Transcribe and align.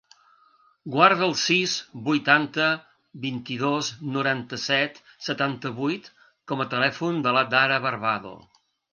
Guarda 0.93 1.21
el 1.25 1.33
sis, 1.39 1.73
vuitanta, 2.05 2.69
vint-i-dos, 3.25 3.89
noranta-set, 4.15 4.97
setanta-vuit 5.25 6.09
com 6.53 6.65
a 6.65 6.67
telèfon 6.73 7.21
de 7.29 7.35
l'Adhara 7.37 7.77
Barbado. 7.85 8.33